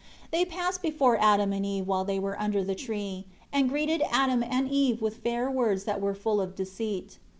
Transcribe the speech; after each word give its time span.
2 0.21 0.27
They 0.31 0.45
passed 0.45 0.81
before 0.81 1.21
Adam 1.21 1.53
and 1.53 1.63
Eve 1.63 1.85
while 1.85 2.03
they 2.03 2.17
were 2.17 2.35
under 2.41 2.63
the 2.63 2.73
tree, 2.73 3.25
and 3.53 3.69
greeted 3.69 4.01
Adam 4.11 4.41
and 4.41 4.67
Eve 4.67 4.99
with 4.99 5.17
fair 5.17 5.47
words 5.47 5.83
that 5.83 6.01
were 6.01 6.15
full 6.15 6.41
of 6.41 6.55
deceit. 6.55 7.19